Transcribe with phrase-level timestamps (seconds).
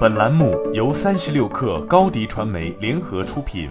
[0.00, 3.70] 本栏目由三十六氪高低传媒联合出品。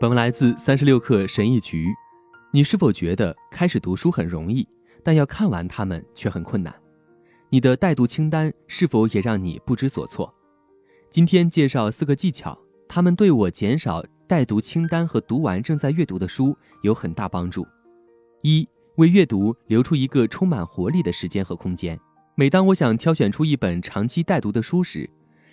[0.00, 1.86] 本文来自三十六氪神译局。
[2.52, 4.66] 你是否觉得开始读书很容易，
[5.04, 6.74] 但要看完它们却很困难？
[7.50, 10.32] 你的待读清单是否也让你不知所措？
[11.08, 12.58] 今天介绍四个技巧，
[12.88, 17.64] 它们对我减少待读清单和读完正在阅读的书有很大帮助。
[18.42, 21.98] 一为阅读留出一个充满活力的时间和空间。
[22.36, 25.08] 每当我想挑选出一本长期待读的书时，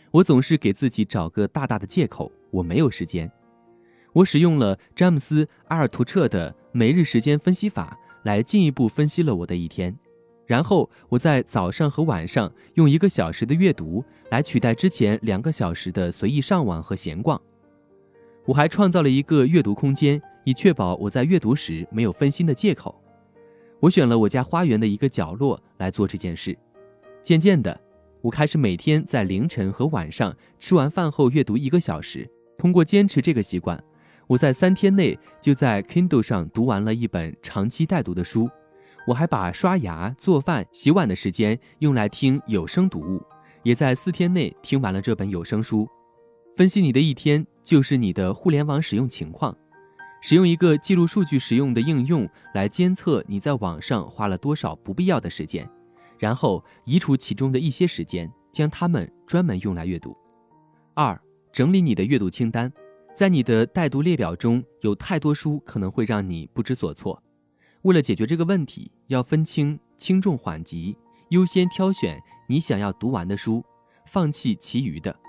[0.10, 3.32] 我总是给自己找个大大的借口：我没有时间。
[4.14, 9.96] 我使用了詹姆斯·阿尔图彻的每日时间分析法来进一步分析了我的一天，
[10.48, 17.40] 然后我在早上和晚上用一个小时的阅读来取代之前两个小时的随意上网和闲逛。
[18.44, 23.00] 我还创造了一个阅读空间，以确保我在阅读时没有分心的借口。
[23.80, 26.58] 我选了我家花园的一个角落来做这件事。
[27.24, 27.80] 渐渐的，
[28.22, 32.30] 我开始每天在凌晨和晚上吃完饭后阅读一个小时。
[32.58, 33.82] 通过坚持这个习惯，
[34.28, 38.50] 我在三天内就在 Kindle 上读完了一本长期待读的书。
[39.08, 43.22] 我还把刷牙、做饭、洗碗的时间用来听有声读物，
[43.64, 45.88] 也在四天内听完了这本有声书。
[46.56, 49.56] 分析你的一天，就是你的互联网使用情况。
[50.22, 55.68] 使用一个记录数据使用的应用来监测你在网上花了多少不必要的时间，
[56.22, 60.16] 然后移除其中的一些时间，将它们专门用来阅读。
[60.94, 61.20] 二、
[61.52, 62.72] 整理你的阅读清单，
[63.16, 67.20] 在你的待读列表中有太多书可能会让你不知所措。
[67.82, 70.96] 为了解决这个问题，要分清轻重缓急，
[71.30, 73.66] 优先挑选你想要读完的书，
[74.06, 75.20] 放弃其余的。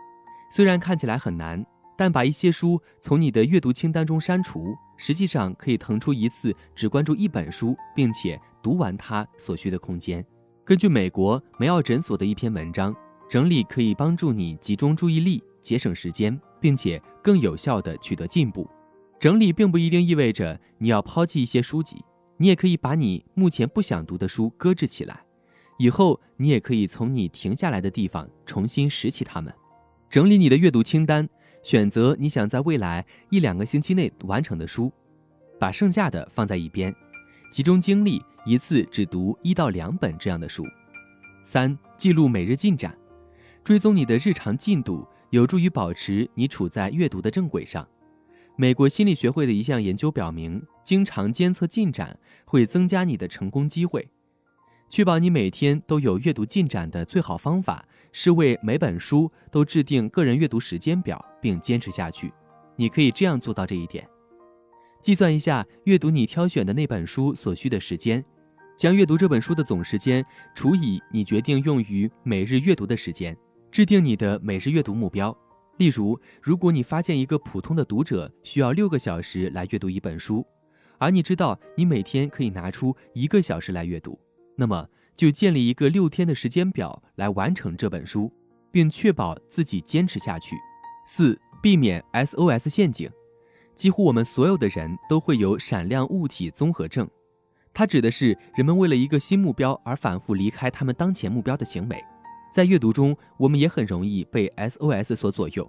[0.51, 1.65] 虽然看起来很难。
[1.95, 10.25] 但把一些书从你的阅读清单中删除，实际上可以腾出一次只关注一本书并且读完它所需的空间。
[10.65, 12.95] 根据美国梅奥诊所的一篇文章，
[13.29, 18.71] 整理可以帮助你集中注意力、节省时间，并且更有效地取得进步。
[19.19, 22.05] 整理并不一定意味着你要抛弃一些书籍，
[22.37, 25.25] 你也可以把你目前不想读的书搁置起来，
[25.79, 29.53] 以后你也可以从你停下来的地方重新拾起它们。
[30.09, 31.29] 整理你的阅读清单。
[31.65, 34.93] 选择你想在未来一两个星期内完成的书，
[35.61, 36.93] 把剩下的放在一边，
[37.53, 40.65] 集中精力一次只读一到两本这样的书。
[41.43, 42.97] 三、记录每日进展，
[43.63, 47.87] 追踪你的日常进度，有助于保持你处在阅读的正轨上。
[48.57, 54.09] 美国心理学会的一项研究表明，经常监测进展会增加你的成功机会。
[54.89, 57.85] 确保你每天都有阅读进展的最好方法。
[58.15, 62.33] 是为每本书都制定个人阅读时间表，并坚持下去。
[62.77, 64.07] 你可以这样做到这一点：
[65.03, 68.25] 计算一下阅读你挑选的那本书所需的时间，
[68.79, 70.25] 将阅读这本书的总时间
[70.55, 73.37] 除以你决定用于每日阅读的时间，
[73.71, 75.37] 制定你的每日阅读目标。
[75.77, 80.47] 例如，如果你发现一个普通的读者需要六个小时来阅读一本书，
[80.99, 84.19] 而你知道你每天可以拿出一个小时来阅读，
[84.57, 84.89] 那么。
[85.15, 88.33] 就建立一个六天的时间表来完成这本书，
[88.73, 90.57] 并确保自己坚持下去。
[91.07, 93.11] 四、避免 SOS 陷阱。
[93.75, 97.09] 几乎我们所有的人都会有闪亮物体综合症，
[97.73, 102.05] 它指的是人们为了一个新目标而反复离开他们当前目标的行为。
[102.53, 105.69] 在阅读中，我们也很容易被 SOS 所左右。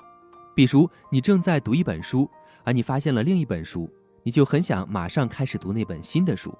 [0.55, 2.29] 比如，你正在读一本书，
[2.63, 3.89] 而你发现了另一本书，
[4.23, 6.53] 你就很想马上开始读那本新的书。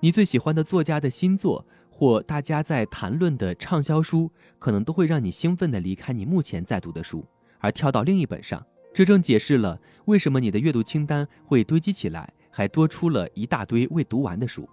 [0.00, 1.64] 你最喜欢的作家的新作。
[1.96, 7.24] 或大家在谈论的畅销书，可能都会让你兴奋地离开你目前在读的书，
[7.60, 8.60] 而跳到另一本上。
[8.94, 14.68] 这正解释了为什么你的阅读清单会堆积起来，还多出了一大堆未读完的书。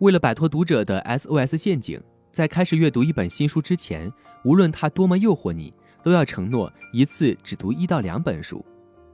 [0.00, 1.98] 为了摆脱读者的 SOS 陷阱，
[2.30, 4.12] 在开始阅读一本新书之前，
[4.44, 8.62] 无论它多么诱惑你，都要承诺一次只读一到两本书。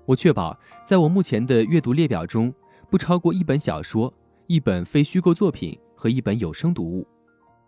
[0.05, 2.53] 我确保在我目前的阅读列表中，
[2.91, 4.13] 不超过一本小说、
[4.49, 7.07] 一本非虚构作品和一本有声读物。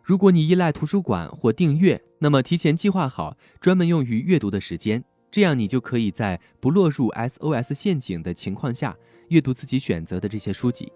[0.02, 8.96] 如果你依赖图书馆或订阅，那么提前计划好专门用于阅读的时间，这样你就可以在不落入 SOS 陷阱的情况下
[9.28, 10.92] 阅读自己选择的这些书籍。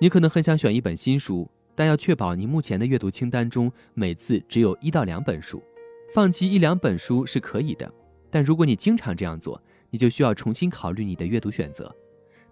[0.00, 5.60] 你可能很想选一本新书，但要确保你目前的阅读清单中每次只有一到两本书。
[6.14, 7.92] 放弃一两本书是可以的，
[8.30, 11.94] 但如果你经常这样做，你就需要重新考虑你的阅读选择，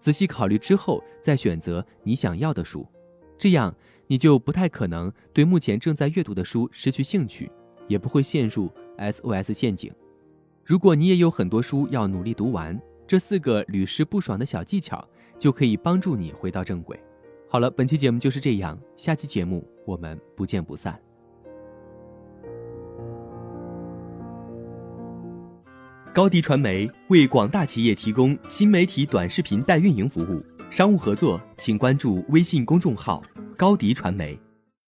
[0.01, 2.87] 仔细考虑之后再选择你想要的书，
[3.39, 3.75] 这样。
[4.09, 7.49] 你就不太可能对目前正在阅读的书失去兴趣，
[7.87, 8.69] 也不会陷入
[8.99, 9.93] SOS 陷阱。
[10.71, 15.05] 如果你也有很多书要努力读完这四个屡试不爽的小技巧
[15.37, 16.97] 就可以帮助你回到正轨。
[17.49, 20.97] 好了本期节目就是这样下期节目我们不见不散。
[26.15, 30.41] 高迪传媒为广大企业提供新媒体短视频代运营服务
[30.71, 33.21] 商务合作请关注微信公众号
[33.57, 34.39] 高迪传媒。